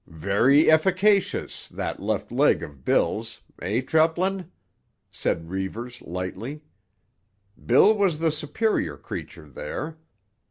"Very 0.07 0.67
efficacious, 0.71 1.69
that 1.69 1.99
left 1.99 2.31
leg 2.31 2.63
of 2.63 2.83
Bill's; 2.83 3.43
eh, 3.61 3.81
Treplin?" 3.81 4.49
said 5.11 5.51
Reivers 5.51 6.01
lightly. 6.01 6.63
"Bill 7.63 7.95
was 7.95 8.17
the 8.17 8.31
superior 8.31 8.97
creature 8.97 9.47
there. 9.47 9.99